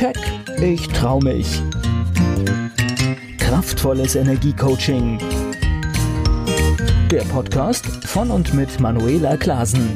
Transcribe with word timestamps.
Keck, 0.00 0.16
ich 0.62 0.88
trau 0.88 1.20
mich. 1.20 1.60
Kraftvolles 3.36 4.14
Energiecoaching. 4.14 5.18
Der 7.10 7.20
Podcast 7.24 7.84
von 8.06 8.30
und 8.30 8.54
mit 8.54 8.80
Manuela 8.80 9.36
Klasen. 9.36 9.94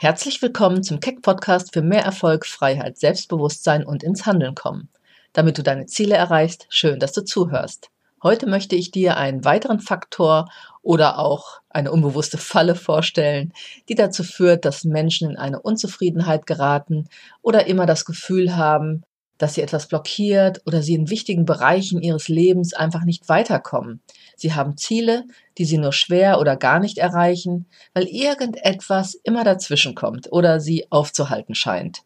Herzlich 0.00 0.42
willkommen 0.42 0.82
zum 0.82 1.00
Keck 1.00 1.22
Podcast 1.22 1.72
für 1.72 1.80
mehr 1.80 2.02
Erfolg, 2.02 2.44
Freiheit, 2.44 2.98
Selbstbewusstsein 2.98 3.86
und 3.86 4.02
ins 4.02 4.26
Handeln 4.26 4.54
kommen. 4.54 4.90
Damit 5.32 5.56
du 5.56 5.62
deine 5.62 5.86
Ziele 5.86 6.16
erreichst, 6.16 6.66
schön, 6.68 6.98
dass 6.98 7.12
du 7.12 7.24
zuhörst. 7.24 7.88
Heute 8.22 8.46
möchte 8.46 8.74
ich 8.74 8.90
dir 8.90 9.16
einen 9.16 9.44
weiteren 9.44 9.78
Faktor 9.78 10.50
oder 10.82 11.18
auch 11.18 11.60
eine 11.70 11.92
unbewusste 11.92 12.38
Falle 12.38 12.74
vorstellen, 12.74 13.52
die 13.88 13.94
dazu 13.94 14.24
führt, 14.24 14.64
dass 14.64 14.84
Menschen 14.84 15.30
in 15.30 15.36
eine 15.36 15.60
Unzufriedenheit 15.60 16.46
geraten 16.46 17.08
oder 17.42 17.66
immer 17.66 17.86
das 17.86 18.04
Gefühl 18.04 18.56
haben, 18.56 19.04
dass 19.38 19.54
sie 19.54 19.62
etwas 19.62 19.86
blockiert 19.86 20.62
oder 20.66 20.82
sie 20.82 20.94
in 20.94 21.10
wichtigen 21.10 21.44
Bereichen 21.44 22.02
ihres 22.02 22.26
Lebens 22.26 22.74
einfach 22.74 23.04
nicht 23.04 23.28
weiterkommen. 23.28 24.00
Sie 24.36 24.52
haben 24.52 24.76
Ziele, 24.76 25.24
die 25.56 25.64
sie 25.64 25.78
nur 25.78 25.92
schwer 25.92 26.40
oder 26.40 26.56
gar 26.56 26.80
nicht 26.80 26.98
erreichen, 26.98 27.66
weil 27.94 28.04
irgendetwas 28.08 29.14
immer 29.14 29.44
dazwischen 29.44 29.94
kommt 29.94 30.32
oder 30.32 30.58
sie 30.58 30.90
aufzuhalten 30.90 31.54
scheint. 31.54 32.00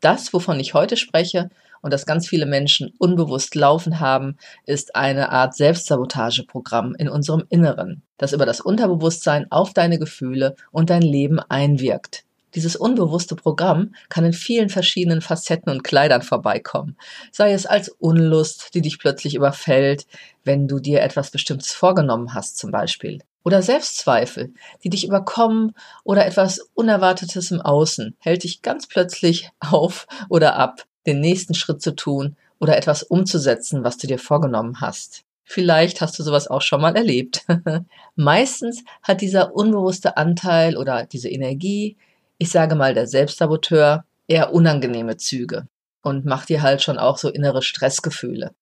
Das, 0.00 0.32
wovon 0.32 0.58
ich 0.58 0.72
heute 0.72 0.96
spreche, 0.96 1.50
und 1.84 1.92
das 1.92 2.06
ganz 2.06 2.26
viele 2.26 2.46
Menschen 2.46 2.94
unbewusst 2.96 3.54
laufen 3.54 4.00
haben, 4.00 4.38
ist 4.64 4.96
eine 4.96 5.28
Art 5.28 5.54
Selbstsabotageprogramm 5.54 6.94
in 6.94 7.10
unserem 7.10 7.44
Inneren, 7.50 8.02
das 8.16 8.32
über 8.32 8.46
das 8.46 8.62
Unterbewusstsein 8.62 9.52
auf 9.52 9.74
deine 9.74 9.98
Gefühle 9.98 10.56
und 10.72 10.88
dein 10.88 11.02
Leben 11.02 11.40
einwirkt. 11.40 12.24
Dieses 12.54 12.74
unbewusste 12.74 13.36
Programm 13.36 13.94
kann 14.08 14.24
in 14.24 14.32
vielen 14.32 14.70
verschiedenen 14.70 15.20
Facetten 15.20 15.70
und 15.70 15.84
Kleidern 15.84 16.22
vorbeikommen. 16.22 16.96
Sei 17.30 17.52
es 17.52 17.66
als 17.66 17.90
Unlust, 17.90 18.70
die 18.72 18.80
dich 18.80 18.98
plötzlich 18.98 19.34
überfällt, 19.34 20.06
wenn 20.42 20.66
du 20.66 20.78
dir 20.78 21.02
etwas 21.02 21.30
Bestimmtes 21.30 21.72
vorgenommen 21.72 22.32
hast 22.32 22.56
zum 22.56 22.70
Beispiel. 22.70 23.20
Oder 23.44 23.60
Selbstzweifel, 23.60 24.54
die 24.82 24.88
dich 24.88 25.06
überkommen 25.06 25.74
oder 26.02 26.24
etwas 26.24 26.60
Unerwartetes 26.72 27.50
im 27.50 27.60
Außen 27.60 28.16
hält 28.20 28.44
dich 28.44 28.62
ganz 28.62 28.86
plötzlich 28.86 29.50
auf 29.60 30.06
oder 30.30 30.56
ab, 30.56 30.86
den 31.06 31.20
nächsten 31.20 31.54
Schritt 31.54 31.82
zu 31.82 31.94
tun 31.94 32.36
oder 32.58 32.76
etwas 32.76 33.02
umzusetzen, 33.02 33.84
was 33.84 33.96
du 33.96 34.06
dir 34.06 34.18
vorgenommen 34.18 34.80
hast. 34.80 35.24
Vielleicht 35.44 36.00
hast 36.00 36.18
du 36.18 36.22
sowas 36.22 36.48
auch 36.48 36.62
schon 36.62 36.80
mal 36.80 36.96
erlebt. 36.96 37.44
Meistens 38.16 38.82
hat 39.02 39.20
dieser 39.20 39.54
unbewusste 39.54 40.16
Anteil 40.16 40.76
oder 40.76 41.04
diese 41.04 41.28
Energie, 41.28 41.96
ich 42.38 42.50
sage 42.50 42.74
mal 42.74 42.94
der 42.94 43.06
Selbstsaboteur, 43.06 44.04
eher 44.26 44.54
unangenehme 44.54 45.18
Züge 45.18 45.68
und 46.02 46.24
macht 46.24 46.48
dir 46.48 46.62
halt 46.62 46.82
schon 46.82 46.98
auch 46.98 47.18
so 47.18 47.28
innere 47.28 47.60
Stressgefühle. 47.60 48.52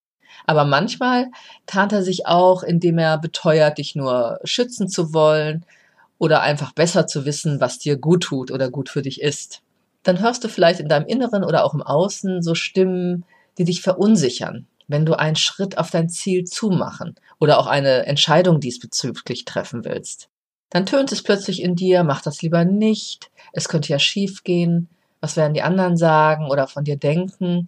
Aber 0.45 0.65
manchmal 0.65 1.29
tarnt 1.67 1.93
er 1.93 2.03
sich 2.03 2.27
auch, 2.27 2.65
indem 2.65 2.99
er 2.99 3.19
beteuert, 3.19 3.79
dich 3.79 3.95
nur 3.95 4.41
schützen 4.43 4.89
zu 4.89 5.15
wollen 5.15 5.65
oder 6.19 6.41
einfach 6.41 6.73
besser 6.73 7.07
zu 7.07 7.25
wissen, 7.25 7.61
was 7.61 7.79
dir 7.79 7.97
gut 7.97 8.25
tut 8.25 8.51
oder 8.51 8.71
gut 8.71 8.89
für 8.89 9.03
dich 9.03 9.21
ist 9.21 9.63
dann 10.03 10.21
hörst 10.21 10.45
du 10.45 10.49
vielleicht 10.49 10.81
in 10.81 10.89
deinem 10.89 11.07
Inneren 11.07 11.45
oder 11.45 11.65
auch 11.65 11.75
im 11.75 11.83
Außen 11.83 12.43
so 12.43 12.55
Stimmen, 12.55 13.25
die 13.59 13.65
dich 13.65 13.83
verunsichern, 13.83 14.67
wenn 14.89 15.07
du 15.07 15.15
einen 15.15 15.37
Schritt 15.37 15.79
auf 15.79 15.91
dein 15.91 16.09
Ziel 16.09 16.45
zumachen 16.45 17.15
oder 17.39 17.59
auch 17.59 17.67
eine 17.67 18.07
Entscheidung 18.07 18.61
diesbezüglich 18.61 19.45
treffen 19.45 19.85
willst. 19.85 20.29
Dann 20.71 20.87
tönt 20.87 21.13
es 21.13 21.23
plötzlich 21.23 21.63
in 21.63 21.77
dir, 21.77 22.03
mach 22.03 22.23
das 22.23 22.43
lieber 22.43 22.65
nicht, 22.65 23.31
es 23.53 23.69
könnte 23.69 23.91
ja 23.91 23.99
schief 23.99 24.43
gehen, 24.43 24.89
was 25.21 25.37
werden 25.37 25.55
die 25.55 25.63
anderen 25.63 25.97
sagen 25.97 26.51
oder 26.51 26.67
von 26.67 26.85
dir 26.85 26.97
denken. 26.97 27.67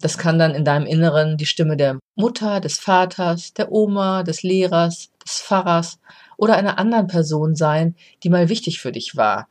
Das 0.00 0.18
kann 0.18 0.38
dann 0.38 0.54
in 0.54 0.64
deinem 0.64 0.86
Inneren 0.86 1.36
die 1.36 1.46
Stimme 1.46 1.76
der 1.76 1.98
Mutter, 2.14 2.60
des 2.60 2.78
Vaters, 2.78 3.54
der 3.54 3.72
Oma, 3.72 4.22
des 4.22 4.42
Lehrers, 4.42 5.10
des 5.24 5.40
Pfarrers 5.40 5.98
oder 6.36 6.56
einer 6.56 6.78
anderen 6.78 7.06
Person 7.06 7.56
sein, 7.56 7.96
die 8.22 8.30
mal 8.30 8.48
wichtig 8.48 8.80
für 8.80 8.92
dich 8.92 9.16
war 9.16 9.48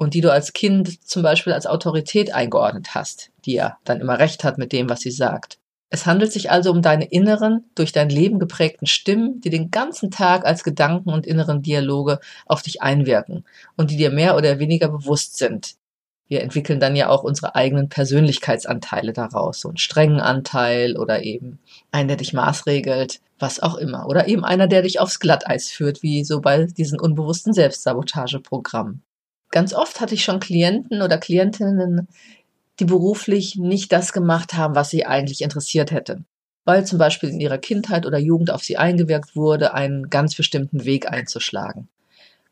und 0.00 0.14
die 0.14 0.22
du 0.22 0.32
als 0.32 0.54
Kind 0.54 1.06
zum 1.06 1.22
Beispiel 1.22 1.52
als 1.52 1.66
Autorität 1.66 2.32
eingeordnet 2.34 2.94
hast, 2.94 3.30
die 3.44 3.52
ja 3.52 3.76
dann 3.84 4.00
immer 4.00 4.18
recht 4.18 4.44
hat 4.44 4.56
mit 4.56 4.72
dem, 4.72 4.88
was 4.88 5.00
sie 5.00 5.10
sagt. 5.10 5.58
Es 5.90 6.06
handelt 6.06 6.32
sich 6.32 6.50
also 6.50 6.70
um 6.70 6.80
deine 6.80 7.04
inneren, 7.04 7.66
durch 7.74 7.92
dein 7.92 8.08
Leben 8.08 8.38
geprägten 8.38 8.86
Stimmen, 8.86 9.42
die 9.42 9.50
den 9.50 9.70
ganzen 9.70 10.10
Tag 10.10 10.46
als 10.46 10.64
Gedanken 10.64 11.10
und 11.10 11.26
inneren 11.26 11.60
Dialoge 11.60 12.18
auf 12.46 12.62
dich 12.62 12.80
einwirken 12.80 13.44
und 13.76 13.90
die 13.90 13.98
dir 13.98 14.10
mehr 14.10 14.38
oder 14.38 14.58
weniger 14.58 14.88
bewusst 14.88 15.36
sind. 15.36 15.74
Wir 16.28 16.40
entwickeln 16.42 16.80
dann 16.80 16.96
ja 16.96 17.10
auch 17.10 17.22
unsere 17.22 17.54
eigenen 17.54 17.90
Persönlichkeitsanteile 17.90 19.12
daraus, 19.12 19.60
so 19.60 19.68
einen 19.68 19.76
strengen 19.76 20.20
Anteil 20.20 20.96
oder 20.96 21.24
eben 21.24 21.58
einen, 21.90 22.08
der 22.08 22.16
dich 22.16 22.32
maßregelt, 22.32 23.20
was 23.38 23.60
auch 23.60 23.74
immer. 23.74 24.06
Oder 24.06 24.28
eben 24.28 24.46
einer, 24.46 24.66
der 24.66 24.80
dich 24.80 24.98
aufs 24.98 25.20
Glatteis 25.20 25.68
führt, 25.68 26.02
wie 26.02 26.24
so 26.24 26.40
bei 26.40 26.64
diesen 26.64 26.98
unbewussten 26.98 27.52
Selbstsabotageprogrammen. 27.52 29.02
Ganz 29.50 29.74
oft 29.74 30.00
hatte 30.00 30.14
ich 30.14 30.24
schon 30.24 30.40
Klienten 30.40 31.02
oder 31.02 31.18
Klientinnen, 31.18 32.08
die 32.78 32.84
beruflich 32.84 33.56
nicht 33.56 33.92
das 33.92 34.12
gemacht 34.12 34.54
haben, 34.54 34.74
was 34.74 34.90
sie 34.90 35.06
eigentlich 35.06 35.42
interessiert 35.42 35.90
hätte. 35.90 36.24
Weil 36.64 36.86
zum 36.86 36.98
Beispiel 36.98 37.28
in 37.30 37.40
ihrer 37.40 37.58
Kindheit 37.58 38.06
oder 38.06 38.18
Jugend 38.18 38.50
auf 38.50 38.62
sie 38.62 38.76
eingewirkt 38.76 39.34
wurde, 39.34 39.74
einen 39.74 40.08
ganz 40.08 40.34
bestimmten 40.34 40.84
Weg 40.84 41.10
einzuschlagen. 41.10 41.88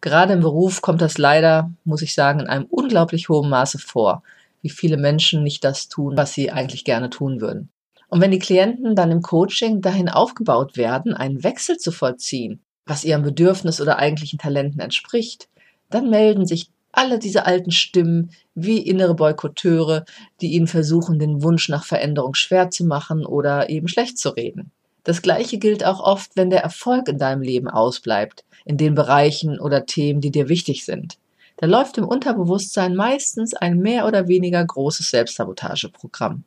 Gerade 0.00 0.34
im 0.34 0.40
Beruf 0.40 0.80
kommt 0.80 1.00
das 1.00 1.18
leider, 1.18 1.70
muss 1.84 2.02
ich 2.02 2.14
sagen, 2.14 2.40
in 2.40 2.46
einem 2.46 2.66
unglaublich 2.66 3.28
hohen 3.28 3.48
Maße 3.48 3.78
vor, 3.78 4.22
wie 4.62 4.70
viele 4.70 4.96
Menschen 4.96 5.42
nicht 5.42 5.64
das 5.64 5.88
tun, 5.88 6.16
was 6.16 6.32
sie 6.34 6.50
eigentlich 6.50 6.84
gerne 6.84 7.10
tun 7.10 7.40
würden. 7.40 7.70
Und 8.08 8.20
wenn 8.20 8.30
die 8.30 8.38
Klienten 8.38 8.94
dann 8.94 9.10
im 9.10 9.22
Coaching 9.22 9.80
dahin 9.80 10.08
aufgebaut 10.08 10.76
werden, 10.76 11.14
einen 11.14 11.44
Wechsel 11.44 11.78
zu 11.78 11.92
vollziehen, 11.92 12.60
was 12.86 13.04
ihrem 13.04 13.22
Bedürfnis 13.22 13.80
oder 13.80 13.98
eigentlichen 13.98 14.38
Talenten 14.38 14.80
entspricht, 14.80 15.48
dann 15.90 16.10
melden 16.10 16.46
sich 16.46 16.70
alle 16.92 17.18
diese 17.18 17.46
alten 17.46 17.70
Stimmen 17.70 18.30
wie 18.54 18.78
innere 18.78 19.14
Boykotteure, 19.14 20.04
die 20.40 20.52
ihnen 20.52 20.66
versuchen, 20.66 21.18
den 21.18 21.42
Wunsch 21.42 21.68
nach 21.68 21.84
Veränderung 21.84 22.34
schwer 22.34 22.70
zu 22.70 22.84
machen 22.84 23.24
oder 23.24 23.70
eben 23.70 23.88
schlecht 23.88 24.18
zu 24.18 24.30
reden. 24.30 24.70
Das 25.04 25.22
Gleiche 25.22 25.58
gilt 25.58 25.84
auch 25.84 26.00
oft, 26.00 26.32
wenn 26.34 26.50
der 26.50 26.62
Erfolg 26.62 27.08
in 27.08 27.18
deinem 27.18 27.42
Leben 27.42 27.68
ausbleibt, 27.68 28.44
in 28.64 28.76
den 28.76 28.94
Bereichen 28.94 29.58
oder 29.58 29.86
Themen, 29.86 30.20
die 30.20 30.30
dir 30.30 30.48
wichtig 30.48 30.84
sind. 30.84 31.18
Da 31.56 31.66
läuft 31.66 31.98
im 31.98 32.06
Unterbewusstsein 32.06 32.94
meistens 32.94 33.54
ein 33.54 33.78
mehr 33.78 34.06
oder 34.06 34.28
weniger 34.28 34.64
großes 34.64 35.10
Selbstsabotageprogramm. 35.10 36.44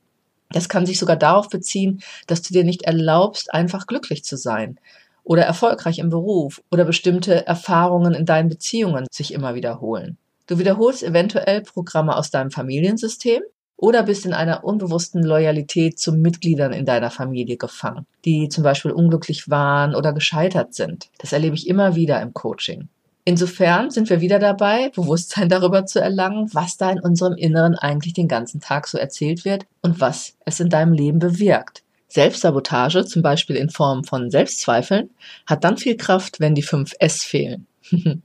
Das 0.52 0.70
kann 0.70 0.86
sich 0.86 1.00
sogar 1.00 1.16
darauf 1.16 1.50
beziehen, 1.50 2.02
dass 2.28 2.42
du 2.42 2.54
dir 2.54 2.64
nicht 2.64 2.84
erlaubst, 2.84 3.54
einfach 3.54 3.88
glücklich 3.88 4.24
zu 4.24 4.38
sein 4.38 4.80
oder 5.24 5.44
erfolgreich 5.44 6.00
im 6.00 6.10
Beruf 6.10 6.62
oder 6.72 6.86
bestimmte 6.86 7.46
Erfahrungen 7.46 8.14
in 8.14 8.26
deinen 8.26 8.50
Beziehungen 8.50 9.06
sich 9.12 9.34
immer 9.34 9.56
wiederholen. 9.56 10.18
Du 10.48 10.60
wiederholst 10.60 11.04
eventuell 11.04 11.62
Programme 11.62 12.16
aus 12.16 12.32
deinem 12.32 12.52
Familiensystem 12.52 13.42
oder 13.78 14.04
bist 14.04 14.26
in 14.26 14.34
einer 14.34 14.64
unbewussten 14.64 15.24
Loyalität 15.24 15.98
zu 15.98 16.14
Mitgliedern 16.14 16.72
in 16.72 16.86
deiner 16.86 17.10
Familie 17.10 17.58
gefangen, 17.58 18.06
die 18.26 18.48
zum 18.48 18.64
Beispiel 18.64 18.92
unglücklich 18.92 19.50
waren 19.50 19.96
oder 19.96 20.14
gescheitert 20.14 20.74
sind. 20.76 21.10
Das 21.18 21.34
erlebe 21.34 21.56
ich 21.56 21.68
immer 21.68 21.96
wieder 21.96 22.22
im 22.22 22.34
Coaching. 22.34 22.90
Insofern 23.24 23.92
sind 23.92 24.10
wir 24.10 24.22
wieder 24.22 24.40
dabei, 24.40 24.90
Bewusstsein 24.90 25.50
darüber 25.50 25.86
zu 25.86 26.00
erlangen, 26.00 26.50
was 26.54 26.78
da 26.78 26.90
in 26.90 27.00
unserem 27.00 27.36
Inneren 27.36 27.76
eigentlich 27.76 28.14
den 28.14 28.28
ganzen 28.28 28.62
Tag 28.62 28.88
so 28.88 28.98
erzählt 28.98 29.46
wird 29.46 29.66
und 29.82 30.00
was 30.00 30.36
es 30.46 30.60
in 30.60 30.70
deinem 30.70 30.94
Leben 30.94 31.20
bewirkt. 31.20 31.84
Selbstsabotage, 32.08 33.06
zum 33.06 33.22
Beispiel 33.22 33.56
in 33.56 33.70
Form 33.70 34.04
von 34.04 34.32
Selbstzweifeln, 34.32 35.12
hat 35.46 35.64
dann 35.64 35.78
viel 35.78 35.98
Kraft, 35.98 36.40
wenn 36.40 36.56
die 36.56 36.62
fünf 36.62 36.94
S 37.00 37.24
fehlen. 37.24 37.68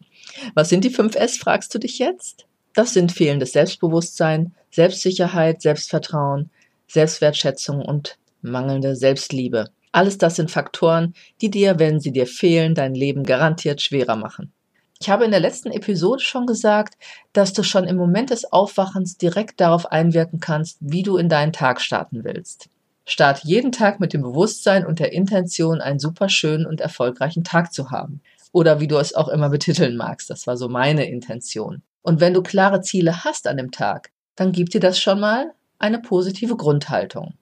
Was 0.54 0.69
sind 0.69 0.84
die 0.84 0.91
fünf 0.91 1.14
S, 1.16 1.36
fragst 1.36 1.74
du 1.74 1.78
dich 1.78 1.98
jetzt? 1.98 2.47
Das 2.74 2.92
sind 2.92 3.12
fehlendes 3.12 3.52
Selbstbewusstsein, 3.52 4.54
Selbstsicherheit, 4.70 5.62
Selbstvertrauen, 5.62 6.50
Selbstwertschätzung 6.88 7.83
und 7.83 8.18
mangelnde 8.42 8.97
Selbstliebe. 8.97 9.71
Alles 9.92 10.18
das 10.18 10.36
sind 10.36 10.50
Faktoren, 10.50 11.15
die 11.41 11.50
dir, 11.50 11.78
wenn 11.78 12.00
sie 12.00 12.12
dir 12.12 12.27
fehlen, 12.27 12.74
dein 12.74 12.94
Leben 12.94 13.24
garantiert 13.24 13.80
schwerer 13.80 14.16
machen. 14.16 14.53
Ich 15.00 15.10
habe 15.10 15.24
in 15.24 15.30
der 15.30 15.41
letzten 15.41 15.71
Episode 15.71 16.22
schon 16.22 16.47
gesagt, 16.47 16.94
dass 17.33 17.53
du 17.53 17.62
schon 17.62 17.84
im 17.84 17.97
Moment 17.97 18.30
des 18.30 18.50
Aufwachens 18.53 19.16
direkt 19.16 19.60
darauf 19.60 19.86
einwirken 19.86 20.41
kannst, 20.41 20.78
wie 20.80 21.03
du 21.03 21.16
in 21.16 21.28
deinen 21.28 21.53
Tag 21.53 21.80
starten 21.80 22.24
willst. 22.24 22.68
Start 23.08 23.44
jeden 23.44 23.70
Tag 23.70 24.00
mit 24.00 24.12
dem 24.12 24.22
Bewusstsein 24.22 24.84
und 24.84 24.98
der 24.98 25.12
Intention, 25.12 25.80
einen 25.80 26.00
super 26.00 26.28
schönen 26.28 26.66
und 26.66 26.80
erfolgreichen 26.80 27.44
Tag 27.44 27.72
zu 27.72 27.91
haben 27.91 28.20
oder 28.53 28.80
wie 28.80 28.88
du 28.88 28.97
es 28.97 29.14
auch 29.14 29.28
immer 29.28 29.48
betiteln 29.48 29.97
magst. 29.97 30.28
Das 30.28 30.47
war 30.47 30.56
so 30.56 30.68
meine 30.68 31.08
Intention. 31.08 31.82
Und 32.03 32.20
wenn 32.20 32.34
du 32.34 32.42
klare 32.42 32.80
Ziele 32.80 33.24
hast 33.24 33.47
an 33.47 33.58
dem 33.58 33.70
Tag, 33.70 34.10
dann 34.34 34.50
gibt 34.50 34.74
dir 34.74 34.80
das 34.80 34.98
schon 34.98 35.20
mal 35.20 35.53
eine 35.78 36.00
positive 36.00 36.56
Grundhaltung. 36.56 37.34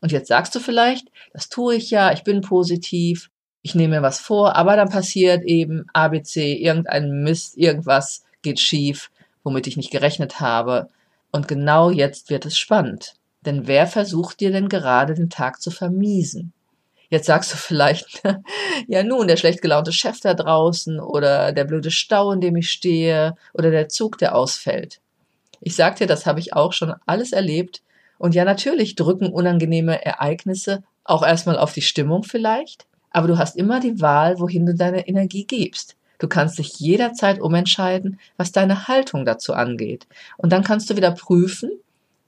Und 0.00 0.12
jetzt 0.12 0.28
sagst 0.28 0.54
du 0.54 0.60
vielleicht, 0.60 1.08
das 1.32 1.48
tue 1.48 1.74
ich 1.74 1.90
ja, 1.90 2.12
ich 2.12 2.22
bin 2.22 2.40
positiv, 2.40 3.30
ich 3.62 3.74
nehme 3.74 3.96
mir 3.96 4.02
was 4.02 4.20
vor, 4.20 4.56
aber 4.56 4.76
dann 4.76 4.88
passiert 4.88 5.42
eben 5.44 5.86
ABC, 5.92 6.54
irgendein 6.54 7.22
Mist, 7.22 7.56
irgendwas 7.56 8.24
geht 8.42 8.60
schief, 8.60 9.10
womit 9.44 9.66
ich 9.66 9.76
nicht 9.76 9.90
gerechnet 9.90 10.40
habe. 10.40 10.90
Und 11.30 11.48
genau 11.48 11.90
jetzt 11.90 12.30
wird 12.30 12.44
es 12.44 12.58
spannend. 12.58 13.14
Denn 13.44 13.66
wer 13.66 13.86
versucht 13.86 14.40
dir 14.40 14.52
denn 14.52 14.68
gerade 14.68 15.14
den 15.14 15.30
Tag 15.30 15.60
zu 15.60 15.70
vermiesen? 15.70 16.52
Jetzt 17.08 17.26
sagst 17.26 17.52
du 17.52 17.56
vielleicht, 17.58 18.22
ja 18.88 19.02
nun, 19.02 19.28
der 19.28 19.36
schlecht 19.36 19.62
gelaunte 19.62 19.92
Chef 19.92 20.20
da 20.20 20.34
draußen 20.34 21.00
oder 21.00 21.52
der 21.52 21.64
blöde 21.64 21.90
Stau, 21.90 22.32
in 22.32 22.40
dem 22.40 22.56
ich 22.56 22.70
stehe 22.70 23.34
oder 23.52 23.70
der 23.70 23.88
Zug, 23.88 24.18
der 24.18 24.34
ausfällt. 24.34 25.00
Ich 25.60 25.76
sag 25.76 25.96
dir, 25.96 26.06
das 26.06 26.26
habe 26.26 26.40
ich 26.40 26.54
auch 26.54 26.72
schon 26.72 26.94
alles 27.06 27.32
erlebt. 27.32 27.82
Und 28.18 28.34
ja, 28.34 28.44
natürlich 28.44 28.94
drücken 28.94 29.32
unangenehme 29.32 30.04
Ereignisse 30.04 30.82
auch 31.04 31.22
erstmal 31.22 31.58
auf 31.58 31.72
die 31.72 31.82
Stimmung 31.82 32.22
vielleicht, 32.22 32.86
aber 33.10 33.28
du 33.28 33.38
hast 33.38 33.56
immer 33.56 33.80
die 33.80 34.00
Wahl, 34.00 34.38
wohin 34.38 34.66
du 34.66 34.74
deine 34.74 35.06
Energie 35.06 35.44
gibst. 35.44 35.96
Du 36.18 36.28
kannst 36.28 36.58
dich 36.58 36.78
jederzeit 36.78 37.40
umentscheiden, 37.40 38.20
was 38.36 38.52
deine 38.52 38.86
Haltung 38.86 39.24
dazu 39.24 39.54
angeht. 39.54 40.06
Und 40.36 40.52
dann 40.52 40.62
kannst 40.62 40.88
du 40.88 40.96
wieder 40.96 41.10
prüfen, 41.10 41.72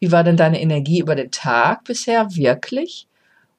wie 0.00 0.12
war 0.12 0.25
denn 0.25 0.37
deine 0.37 0.61
Energie 0.61 1.00
über 1.00 1.14
den 1.14 1.31
Tag 1.31 1.85
bisher 1.85 2.35
wirklich 2.35 3.06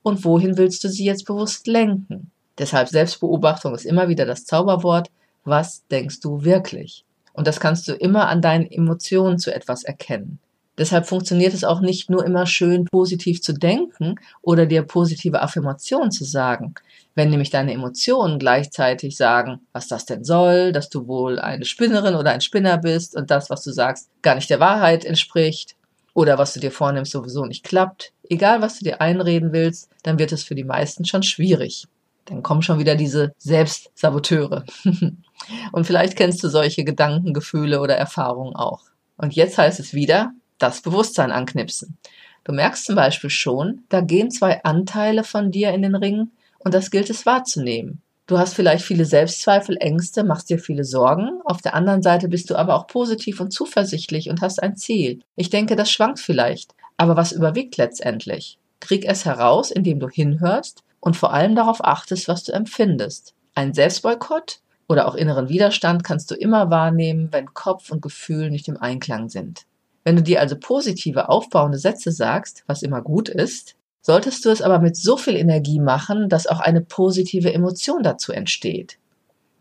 und 0.04 0.24
wohin 0.24 0.58
willst 0.58 0.84
du 0.84 0.90
sie 0.90 1.06
jetzt 1.06 1.26
bewusst 1.26 1.68
lenken? 1.68 2.32
Deshalb 2.58 2.90
Selbstbeobachtung 2.90 3.74
ist 3.74 3.86
immer 3.86 4.08
wieder 4.08 4.26
das 4.26 4.46
Zauberwort. 4.46 5.10
Was 5.44 5.86
denkst 5.88 6.20
du 6.20 6.44
wirklich? 6.44 7.04
Und 7.34 7.48
das 7.48 7.60
kannst 7.60 7.88
du 7.88 7.94
immer 7.94 8.28
an 8.28 8.42
deinen 8.42 8.70
Emotionen 8.70 9.40
zu 9.40 9.54
etwas 9.54 9.84
erkennen. 9.84 10.40
Deshalb 10.78 11.06
funktioniert 11.06 11.54
es 11.54 11.64
auch 11.64 11.80
nicht 11.80 12.10
nur 12.10 12.26
immer 12.26 12.46
schön 12.46 12.86
positiv 12.86 13.42
zu 13.42 13.54
denken 13.54 14.16
oder 14.42 14.66
dir 14.66 14.84
positive 14.84 15.42
Affirmationen 15.42 16.12
zu 16.12 16.26
sagen. 16.26 16.76
Wenn 17.14 17.30
nämlich 17.30 17.50
deine 17.50 17.74
Emotionen 17.74 18.40
gleichzeitig 18.40 19.16
sagen, 19.16 19.62
was 19.72 19.88
das 19.88 20.06
denn 20.06 20.26
soll, 20.26 20.74
dass 20.74 20.90
du 20.90 21.08
wohl 21.08 21.40
eine 21.40 21.64
Spinnerin 21.64 22.16
oder 22.16 22.32
ein 22.32 22.42
Spinner 22.42 22.78
bist 22.78 23.16
und 23.16 23.32
das, 23.32 23.50
was 23.50 23.64
du 23.64 23.72
sagst, 23.72 24.10
gar 24.22 24.36
nicht 24.36 24.50
der 24.50 24.60
Wahrheit 24.60 25.06
entspricht 25.06 25.76
oder 26.16 26.40
was 26.40 26.54
du 26.54 26.60
dir 26.62 26.72
vornimmst 26.72 27.12
sowieso 27.12 27.46
nicht 27.46 27.64
klappt, 27.64 28.14
egal 28.30 28.62
was 28.62 28.80
du 28.80 28.86
dir 28.86 29.02
einreden 29.02 29.52
willst, 29.52 29.90
dann 30.02 30.18
wird 30.18 30.32
es 30.32 30.44
für 30.44 30.56
die 30.56 30.64
meisten 30.64 31.06
schon 31.06 31.22
schwierig. 31.22 31.86
Dann 32.24 32.42
kommen 32.42 32.64
schon 32.64 32.80
wieder 32.80 32.96
diese 32.96 33.34
Selbstsaboteure. 33.38 34.66
Und 35.72 35.86
vielleicht 35.86 36.16
kennst 36.16 36.44
du 36.44 36.48
solche 36.48 36.86
Gedanken, 36.86 37.34
Gefühle 37.34 37.82
oder 37.82 37.96
Erfahrungen 37.96 38.56
auch. 38.56 38.82
Und 39.18 39.36
jetzt 39.36 39.58
heißt 39.58 39.80
es 39.80 39.94
wieder, 39.94 40.32
das 40.58 40.82
Bewusstsein 40.82 41.32
anknipsen. 41.32 41.98
Du 42.46 42.54
merkst 42.54 42.86
zum 42.86 42.96
Beispiel 42.96 43.30
schon, 43.30 43.84
da 43.90 44.00
gehen 44.00 44.32
zwei 44.32 44.64
Anteile 44.64 45.26
von 45.26 45.52
dir 45.52 45.72
in 45.74 45.82
den 45.82 45.96
Ring 45.96 46.32
und 46.60 46.74
das 46.74 46.92
gilt 46.92 47.10
es 47.10 47.26
wahrzunehmen. 47.26 48.02
Du 48.28 48.40
hast 48.40 48.56
vielleicht 48.56 48.84
viele 48.84 49.06
Selbstzweifel, 49.06 49.78
Ängste, 49.80 50.24
machst 50.24 50.50
dir 50.50 50.58
viele 50.58 50.84
Sorgen. 50.84 51.42
Auf 51.46 51.62
der 51.62 51.76
anderen 51.76 52.02
Seite 52.02 52.28
bist 52.28 52.50
du 52.50 52.56
aber 52.56 52.76
auch 52.76 52.88
positiv 52.88 53.40
und 53.40 53.52
zuversichtlich 53.52 54.32
und 54.32 54.42
hast 54.42 54.64
ein 54.64 54.76
Ziel. 54.76 55.20
Ich 55.36 55.52
denke, 55.52 55.76
das 55.76 55.92
schwankt 55.92 56.20
vielleicht. 56.20 56.74
Aber 56.98 57.16
was 57.16 57.32
überwiegt 57.32 57.78
letztendlich? 57.78 58.58
Krieg 58.80 59.06
es 59.06 59.26
heraus, 59.26 59.70
indem 59.70 60.00
du 60.00 60.10
hinhörst 60.10 60.84
und 61.00 61.16
vor 61.16 61.34
allem 61.34 61.56
darauf 61.56 61.86
achtest, 61.86 62.28
was 62.28 62.44
du 62.44 62.52
empfindest. 62.52 63.36
Ein 63.54 63.76
Selbstboykott 63.76 64.60
oder 64.88 65.08
auch 65.08 65.14
inneren 65.14 65.50
Widerstand 65.50 66.04
kannst 66.04 66.32
du 66.32 66.36
immer 66.36 66.72
wahrnehmen, 66.72 67.30
wenn 67.32 67.54
Kopf 67.54 67.92
und 67.92 68.02
Gefühl 68.02 68.50
nicht 68.50 68.68
im 68.68 68.78
Einklang 68.78 69.30
sind. 69.30 69.66
Wenn 70.04 70.16
du 70.16 70.24
dir 70.24 70.40
also 70.40 70.56
positive, 70.60 71.30
aufbauende 71.30 71.78
Sätze 71.78 72.12
sagst, 72.12 72.64
was 72.66 72.82
immer 72.82 73.02
gut 73.02 73.30
ist, 73.30 73.76
solltest 74.06 74.46
du 74.46 74.52
es 74.52 74.62
aber 74.62 74.78
mit 74.78 74.96
so 74.96 75.18
viel 75.18 75.36
Energie 75.36 75.80
machen, 75.80 76.30
dass 76.30 76.46
auch 76.46 76.60
eine 76.60 76.82
positive 76.82 77.52
Emotion 77.52 78.04
dazu 78.04 78.32
entsteht. 78.32 79.00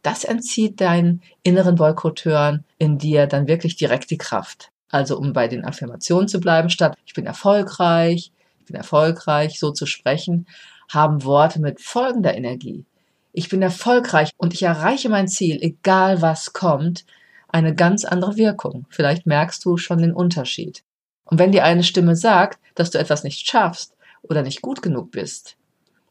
Das 0.02 0.22
entzieht 0.22 0.82
deinen 0.82 1.22
inneren 1.42 1.76
Boykotteuren 1.76 2.62
in 2.76 2.98
dir 2.98 3.26
dann 3.26 3.48
wirklich 3.48 3.76
direkt 3.76 4.10
die 4.10 4.18
Kraft. 4.18 4.68
Also 4.90 5.16
um 5.18 5.32
bei 5.32 5.48
den 5.48 5.64
Affirmationen 5.64 6.28
zu 6.28 6.40
bleiben, 6.40 6.68
statt 6.68 6.94
ich 7.06 7.14
bin 7.14 7.24
erfolgreich, 7.24 8.32
ich 8.60 8.66
bin 8.66 8.76
erfolgreich, 8.76 9.58
so 9.58 9.70
zu 9.70 9.86
sprechen, 9.86 10.46
haben 10.92 11.24
Worte 11.24 11.58
mit 11.58 11.80
folgender 11.80 12.34
Energie. 12.34 12.84
Ich 13.32 13.48
bin 13.48 13.62
erfolgreich 13.62 14.32
und 14.36 14.52
ich 14.52 14.62
erreiche 14.62 15.08
mein 15.08 15.26
Ziel, 15.26 15.56
egal 15.62 16.20
was 16.20 16.52
kommt, 16.52 17.06
eine 17.48 17.74
ganz 17.74 18.04
andere 18.04 18.36
Wirkung. 18.36 18.84
Vielleicht 18.90 19.24
merkst 19.24 19.64
du 19.64 19.78
schon 19.78 20.02
den 20.02 20.12
Unterschied. 20.12 20.82
Und 21.24 21.38
wenn 21.38 21.52
dir 21.52 21.64
eine 21.64 21.82
Stimme 21.82 22.14
sagt, 22.14 22.60
dass 22.74 22.90
du 22.90 22.98
etwas 22.98 23.24
nicht 23.24 23.48
schaffst 23.48 23.93
oder 24.28 24.42
nicht 24.42 24.62
gut 24.62 24.82
genug 24.82 25.10
bist, 25.10 25.56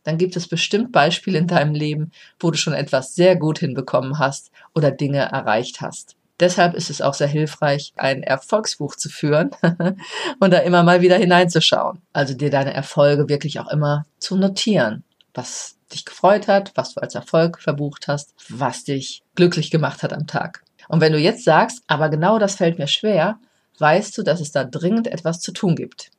dann 0.04 0.18
gibt 0.18 0.36
es 0.36 0.48
bestimmt 0.48 0.92
Beispiele 0.92 1.38
in 1.38 1.48
deinem 1.48 1.74
Leben, 1.74 2.12
wo 2.39 2.51
du 2.51 2.57
schon 2.57 2.74
etwas 2.74 3.15
sehr 3.15 3.36
gut 3.36 3.60
hinbekommen 3.60 4.19
hast 4.19 4.51
oder 4.75 4.92
Dinge 4.92 5.19
erreicht 5.19 5.81
hast. 5.81 6.15
Deshalb 6.39 6.74
ist 6.74 6.89
es 6.89 7.01
auch 7.01 7.13
sehr 7.13 7.27
hilfreich, 7.27 7.94
ein 7.95 8.24
Erfolgsbuch 8.24 8.95
zu 8.95 9.07
führen 9.07 9.51
und 10.39 10.51
da 10.51 10.57
immer 10.60 10.83
mal 10.83 11.01
wieder 11.01 11.18
hineinzuschauen. 11.18 12.01
Also 12.12 12.33
dir 12.33 12.50
deine 12.50 12.74
Erfolge 12.74 13.30
wirklich 13.30 13.60
auch 13.60 13.69
immer 13.69 14.06
zu 14.18 14.36
notieren, 14.36 15.04
was 15.33 15.77
dich 15.94 16.06
gefreut 16.06 16.48
hat, 16.48 16.71
was 16.75 16.95
du 16.95 17.01
als 17.01 17.15
Erfolg 17.15 17.62
verbucht 17.62 18.07
hast, 18.07 18.33
was 18.50 18.83
dich 18.83 19.24
glücklich 19.36 19.71
gemacht 19.71 20.04
hat 20.04 20.12
am 20.12 20.27
Tag. 20.27 20.63
Und 20.89 21.01
wenn 21.01 21.13
du 21.13 21.19
jetzt 21.19 21.45
sagst, 21.45 21.83
aber 21.88 22.10
genau 22.10 22.39
das 22.39 22.56
fällt 22.56 22.77
mir 22.77 22.88
schwer, 22.88 23.39
weißt 23.80 24.18
du, 24.18 24.24
dass 24.24 24.42
es 24.42 24.51
da 24.51 24.63
dringend 24.63 25.07
etwas 25.07 25.39
zu 25.39 25.51
tun 25.51 25.75
gibt. 25.75 26.12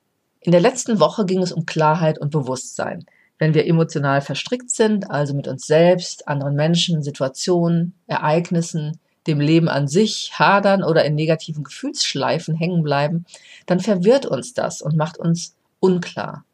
In 0.44 0.52
der 0.52 0.60
letzten 0.60 1.00
Woche 1.00 1.24
ging 1.24 1.42
es 1.42 1.52
um 1.52 1.64
Klarheit 1.64 2.18
und 2.18 2.30
Bewusstsein. 2.30 3.06
Wenn 3.38 3.54
wir 3.54 3.66
emotional 3.66 4.20
verstrickt 4.20 4.70
sind, 4.70 5.10
also 5.10 5.32
mit 5.32 5.48
uns 5.48 5.66
selbst, 5.66 6.28
anderen 6.28 6.54
Menschen, 6.54 7.02
Situationen, 7.02 7.94
Ereignissen, 8.06 9.00
dem 9.26 9.40
Leben 9.40 9.70
an 9.70 9.88
sich 9.88 10.38
hadern 10.38 10.84
oder 10.84 11.02
in 11.06 11.14
negativen 11.14 11.64
Gefühlsschleifen 11.64 12.54
hängen 12.54 12.82
bleiben, 12.82 13.24
dann 13.64 13.80
verwirrt 13.80 14.26
uns 14.26 14.52
das 14.52 14.82
und 14.82 14.98
macht 14.98 15.16
uns 15.16 15.56
unklar. 15.80 16.44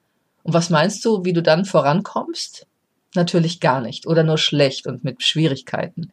Und 0.45 0.55
was 0.55 0.71
meinst 0.71 1.05
du, 1.05 1.25
wie 1.25 1.33
du 1.33 1.43
dann 1.43 1.65
vorankommst? 1.65 2.69
Natürlich 3.17 3.59
gar 3.59 3.81
nicht 3.81 4.07
oder 4.07 4.23
nur 4.23 4.39
schlecht 4.39 4.87
und 4.87 5.03
mit 5.03 5.25
Schwierigkeiten. 5.25 6.13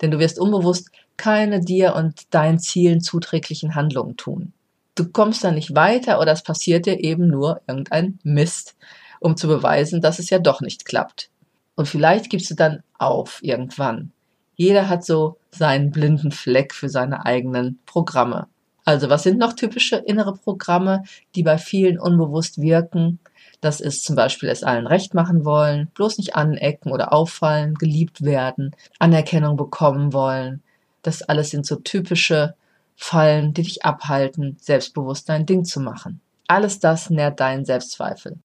Denn 0.00 0.12
du 0.12 0.20
wirst 0.20 0.38
unbewusst 0.38 0.92
keine 1.16 1.58
dir 1.58 1.96
und 1.96 2.32
deinen 2.32 2.60
Zielen 2.60 3.00
zuträglichen 3.00 3.74
Handlungen 3.74 4.16
tun. 4.16 4.52
Du 4.98 5.08
kommst 5.10 5.44
dann 5.44 5.54
nicht 5.54 5.74
weiter 5.74 6.20
oder 6.20 6.32
es 6.32 6.42
passiert 6.42 6.86
dir 6.86 6.98
eben 6.98 7.28
nur 7.28 7.60
irgendein 7.66 8.18
Mist, 8.22 8.76
um 9.20 9.36
zu 9.36 9.46
beweisen, 9.46 10.00
dass 10.00 10.18
es 10.18 10.30
ja 10.30 10.38
doch 10.38 10.60
nicht 10.60 10.84
klappt. 10.84 11.30
Und 11.76 11.86
vielleicht 11.86 12.30
gibst 12.30 12.50
du 12.50 12.54
dann 12.54 12.82
auf 12.98 13.38
irgendwann 13.42 14.12
jeder 14.58 14.88
hat 14.88 15.04
so 15.04 15.38
seinen 15.52 15.92
blinden 15.92 16.32
Fleck 16.32 16.74
für 16.74 16.88
seine 16.88 17.24
eigenen 17.24 17.78
Programme. 17.86 18.48
Also 18.84 19.08
was 19.08 19.22
sind 19.22 19.38
noch 19.38 19.52
typische 19.52 19.96
innere 19.96 20.34
Programme, 20.34 21.04
die 21.34 21.44
bei 21.44 21.58
vielen 21.58 21.98
unbewusst 21.98 22.60
wirken? 22.60 23.20
Das 23.60 23.80
ist 23.80 24.04
zum 24.04 24.16
Beispiel 24.16 24.48
es 24.48 24.64
allen 24.64 24.86
recht 24.86 25.14
machen 25.14 25.44
wollen, 25.44 25.88
bloß 25.94 26.18
nicht 26.18 26.34
anecken 26.34 26.90
oder 26.90 27.12
auffallen, 27.12 27.74
geliebt 27.74 28.22
werden, 28.24 28.74
Anerkennung 28.98 29.56
bekommen 29.56 30.12
wollen. 30.12 30.62
Das 31.02 31.22
alles 31.22 31.50
sind 31.50 31.64
so 31.64 31.76
typische 31.76 32.54
Fallen, 33.00 33.54
die 33.54 33.62
dich 33.62 33.84
abhalten, 33.84 34.56
selbstbewusst 34.60 35.28
dein 35.28 35.46
Ding 35.46 35.64
zu 35.64 35.78
machen. 35.78 36.20
Alles 36.48 36.80
das 36.80 37.10
nährt 37.10 37.38
deinen 37.38 37.64
Selbstzweifel. 37.64 38.38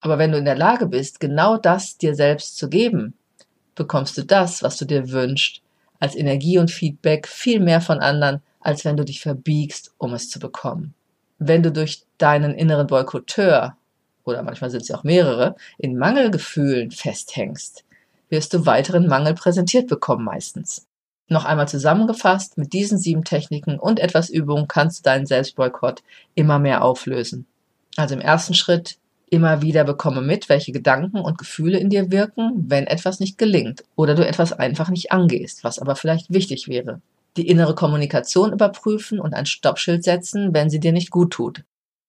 Aber 0.00 0.16
wenn 0.16 0.30
du 0.30 0.38
in 0.38 0.44
der 0.44 0.56
Lage 0.56 0.86
bist, 0.86 1.18
genau 1.18 1.56
das 1.56 1.98
dir 1.98 2.14
selbst 2.14 2.56
zu 2.56 2.68
geben, 2.68 3.14
bekommst 3.74 4.16
du 4.16 4.24
das, 4.24 4.62
was 4.62 4.76
du 4.76 4.84
dir 4.84 5.10
wünschst, 5.10 5.60
als 5.98 6.14
Energie 6.14 6.58
und 6.58 6.70
Feedback 6.70 7.26
viel 7.26 7.58
mehr 7.58 7.80
von 7.80 7.98
anderen, 7.98 8.42
als 8.60 8.84
wenn 8.84 8.96
du 8.96 9.04
dich 9.04 9.20
verbiegst, 9.20 9.92
um 9.98 10.14
es 10.14 10.30
zu 10.30 10.38
bekommen. 10.38 10.94
Wenn 11.38 11.64
du 11.64 11.72
durch 11.72 12.04
deinen 12.16 12.54
inneren 12.54 12.86
Boykotteur, 12.86 13.76
oder 14.24 14.42
manchmal 14.44 14.70
sind 14.70 14.82
es 14.82 14.88
ja 14.88 14.96
auch 14.96 15.04
mehrere, 15.04 15.56
in 15.78 15.98
Mangelgefühlen 15.98 16.92
festhängst, 16.92 17.84
wirst 18.28 18.54
du 18.54 18.66
weiteren 18.66 19.08
Mangel 19.08 19.34
präsentiert 19.34 19.88
bekommen 19.88 20.24
meistens. 20.24 20.86
Noch 21.28 21.44
einmal 21.44 21.68
zusammengefasst, 21.68 22.56
mit 22.56 22.72
diesen 22.72 22.98
sieben 22.98 23.24
Techniken 23.24 23.78
und 23.78 23.98
etwas 23.98 24.30
Übung 24.30 24.68
kannst 24.68 25.00
du 25.00 25.02
deinen 25.02 25.26
Selbstboykott 25.26 26.02
immer 26.34 26.58
mehr 26.58 26.84
auflösen. 26.84 27.46
Also 27.96 28.14
im 28.14 28.20
ersten 28.20 28.54
Schritt 28.54 28.98
Immer 29.28 29.60
wieder 29.60 29.82
bekomme 29.82 30.22
mit, 30.22 30.48
welche 30.48 30.70
Gedanken 30.70 31.18
und 31.18 31.36
Gefühle 31.36 31.78
in 31.78 31.90
dir 31.90 32.12
wirken, 32.12 32.64
wenn 32.68 32.86
etwas 32.86 33.18
nicht 33.18 33.38
gelingt 33.38 33.82
oder 33.96 34.14
du 34.14 34.24
etwas 34.24 34.52
einfach 34.52 34.88
nicht 34.88 35.10
angehst, 35.10 35.64
was 35.64 35.80
aber 35.80 35.96
vielleicht 35.96 36.32
wichtig 36.32 36.68
wäre. 36.68 37.00
Die 37.36 37.48
innere 37.48 37.74
Kommunikation 37.74 38.52
überprüfen 38.52 39.18
und 39.18 39.34
ein 39.34 39.46
Stoppschild 39.46 40.04
setzen, 40.04 40.54
wenn 40.54 40.70
sie 40.70 40.78
dir 40.78 40.92
nicht 40.92 41.10
gut 41.10 41.32
tut. 41.32 41.64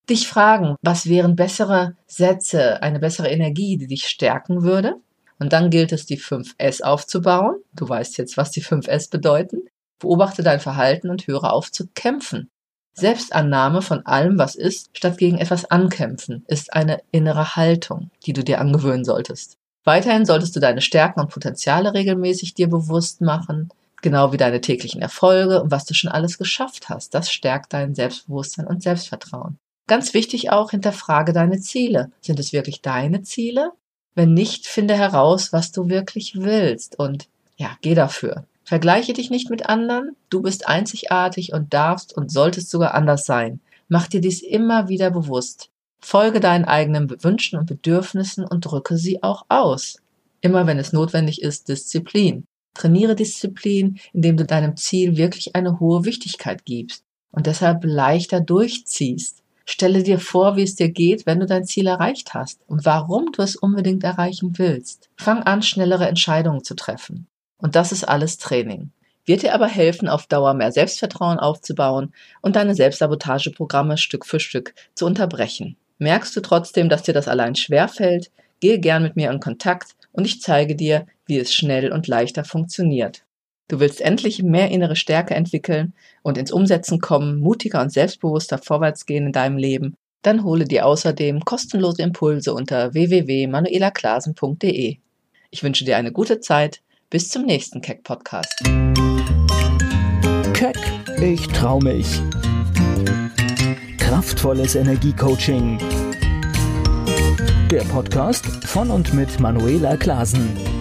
Dich 0.10 0.28
fragen, 0.28 0.76
was 0.84 1.10
wären 1.10 1.36
bessere 1.36 1.96
Sätze, 2.06 2.82
eine 2.84 3.00
bessere 3.00 3.30
Energie, 3.30 3.78
die 3.78 3.88
dich 3.88 4.06
stärken 4.06 4.62
würde? 4.62 4.96
Und 5.40 5.54
dann 5.54 5.70
gilt 5.70 5.92
es, 5.92 6.06
die 6.06 6.20
5S 6.20 6.82
aufzubauen. 6.82 7.58
Du 7.74 7.88
weißt 7.88 8.18
jetzt, 8.18 8.38
was 8.38 8.52
die 8.52 8.64
5S 8.64 9.10
bedeuten. 9.12 9.68
Beobachte 10.00 10.44
dein 10.44 10.60
Verhalten 10.60 11.10
und 11.10 11.28
höre 11.28 11.54
auf 11.54 11.72
zu 11.72 11.88
kämpfen. 11.94 12.50
Selbstannahme 12.94 13.84
von 13.84 14.06
allem, 14.08 14.40
was 14.40 14.56
ist, 14.56 14.90
statt 14.94 15.20
gegen 15.20 15.38
etwas 15.38 15.70
ankämpfen, 15.70 16.44
ist 16.48 16.74
eine 16.74 17.02
innere 17.12 17.56
Haltung, 17.56 18.10
die 18.26 18.34
du 18.34 18.44
dir 18.44 18.60
angewöhnen 18.60 19.06
solltest. 19.06 19.58
Weiterhin 19.84 20.26
solltest 20.26 20.56
du 20.56 20.60
deine 20.60 20.82
Stärken 20.82 21.20
und 21.20 21.30
Potenziale 21.30 21.94
regelmäßig 21.94 22.56
dir 22.56 22.68
bewusst 22.68 23.22
machen, 23.22 23.70
genau 24.02 24.34
wie 24.34 24.38
deine 24.38 24.62
täglichen 24.62 25.02
Erfolge 25.02 25.62
und 25.62 25.70
was 25.70 25.86
du 25.86 25.94
schon 25.94 26.12
alles 26.12 26.40
geschafft 26.40 26.90
hast. 26.90 27.14
Das 27.14 27.32
stärkt 27.32 27.72
dein 27.72 27.94
Selbstbewusstsein 27.94 28.66
und 28.66 28.82
Selbstvertrauen. 28.82 29.60
Ganz 29.88 30.14
wichtig 30.14 30.52
auch, 30.52 30.72
hinterfrage 30.72 31.34
deine 31.34 31.60
Ziele. 31.60 32.12
Sind 32.20 32.40
es 32.40 32.52
wirklich 32.52 32.82
deine 32.82 33.22
Ziele? 33.22 33.72
Wenn 34.18 34.34
nicht, 34.34 34.66
finde 34.66 34.96
heraus, 34.96 35.54
was 35.54 35.72
du 35.72 35.90
wirklich 35.90 36.42
willst 36.42 36.98
und 36.98 37.28
ja, 37.56 37.78
geh 37.84 37.94
dafür. 37.94 38.46
Vergleiche 38.64 39.14
dich 39.14 39.30
nicht 39.30 39.52
mit 39.52 39.70
anderen, 39.70 40.16
du 40.32 40.42
bist 40.42 40.68
einzigartig 40.68 41.54
und 41.54 41.72
darfst 41.72 42.18
und 42.18 42.32
solltest 42.32 42.72
sogar 42.72 42.96
anders 42.96 43.28
sein. 43.28 43.60
Mach 43.90 44.08
dir 44.08 44.20
dies 44.20 44.42
immer 44.42 44.90
wieder 44.90 45.12
bewusst. 45.12 45.70
Folge 46.00 46.40
deinen 46.40 46.66
eigenen 46.66 47.24
Wünschen 47.24 47.60
und 47.60 47.68
Bedürfnissen 47.68 48.44
und 48.44 48.62
drücke 48.62 48.98
sie 48.98 49.22
auch 49.22 49.46
aus. 49.50 49.98
Immer 50.42 50.66
wenn 50.66 50.80
es 50.80 50.94
notwendig 50.94 51.44
ist, 51.44 51.70
Disziplin. 51.70 52.48
Trainiere 52.74 53.14
Disziplin, 53.14 54.00
indem 54.14 54.36
du 54.36 54.46
deinem 54.46 54.78
Ziel 54.78 55.16
wirklich 55.16 55.56
eine 55.56 55.80
hohe 55.80 56.06
Wichtigkeit 56.06 56.66
gibst 56.66 57.04
und 57.30 57.46
deshalb 57.46 57.84
leichter 57.84 58.42
durchziehst. 58.42 59.44
Stelle 59.70 60.02
dir 60.02 60.18
vor, 60.18 60.56
wie 60.56 60.64
es 60.64 60.76
dir 60.76 60.90
geht, 60.90 61.26
wenn 61.26 61.42
du 61.42 61.46
dein 61.46 61.66
Ziel 61.66 61.88
erreicht 61.88 62.34
hast 62.34 62.62
und 62.68 62.86
warum 62.86 63.34
du 63.34 63.42
es 63.42 63.58
unbedingt 63.58 64.02
erreichen 64.06 64.58
willst. 64.58 65.10
Fang 65.18 65.44
an, 65.44 65.62
schnellere 65.62 66.08
Entscheidungen 66.08 66.64
zu 66.64 66.74
treffen. 66.74 67.28
Und 67.58 67.76
das 67.76 67.92
ist 67.92 68.06
alles 68.06 68.38
Training. 68.38 68.92
Wird 69.26 69.42
dir 69.42 69.54
aber 69.54 69.68
helfen, 69.68 70.08
auf 70.08 70.26
Dauer 70.26 70.54
mehr 70.54 70.72
Selbstvertrauen 70.72 71.38
aufzubauen 71.38 72.14
und 72.42 72.56
deine 72.56 72.76
Selbstsabotageprogramme 72.76 73.98
Stück 73.98 74.26
für 74.26 74.40
Stück 74.40 74.74
zu 74.96 75.06
unterbrechen. 75.06 75.76
Merkst 75.98 76.34
du 76.38 76.40
trotzdem, 76.40 76.88
dass 76.88 77.04
dir 77.04 77.14
das 77.14 77.28
allein 77.28 77.56
schwerfällt? 77.56 78.32
Gehe 78.62 78.80
gern 78.80 79.04
mit 79.04 79.18
mir 79.18 79.30
in 79.32 79.42
Kontakt 79.42 79.98
und 80.14 80.26
ich 80.26 80.42
zeige 80.42 80.78
dir, 80.78 81.08
wie 81.26 81.40
es 81.40 81.54
schnell 81.54 81.92
und 81.92 82.08
leichter 82.08 82.46
funktioniert. 82.46 83.24
Du 83.70 83.82
willst 83.82 84.00
endlich 84.00 84.42
mehr 84.42 84.72
innere 84.72 84.96
Stärke 84.96 85.36
entwickeln 85.36 85.94
und 86.24 86.38
ins 86.38 86.52
Umsetzen 86.52 87.00
kommen, 87.00 87.40
mutiger 87.40 87.82
und 87.82 87.92
selbstbewusster 87.92 88.60
vorwärts 88.60 89.06
gehen 89.06 89.28
in 89.28 89.34
deinem 89.34 89.58
Leben, 89.58 89.98
dann 90.22 90.46
hole 90.46 90.66
dir 90.66 90.86
außerdem 90.86 91.44
kostenlose 91.44 92.02
Impulse 92.02 92.54
unter 92.54 92.94
www.manuelaklasen.de. 92.94 94.98
Ich 95.52 95.64
wünsche 95.64 95.86
dir 95.86 95.98
eine 95.98 96.12
gute 96.12 96.40
Zeit. 96.40 96.82
Bis 97.10 97.30
zum 97.30 97.46
nächsten 97.46 97.82
Keck 97.82 98.04
Podcast. 98.04 98.54
Keck, 100.54 100.78
ich 101.22 101.48
trau 101.48 101.80
mich. 101.80 102.22
Kraftvolles 103.98 104.76
Energiecoaching. 104.76 105.80
Der 107.72 107.84
Podcast 107.84 108.46
von 108.66 108.92
und 108.92 109.14
mit 109.14 109.40
Manuela 109.40 109.96
Klasen. 109.96 110.77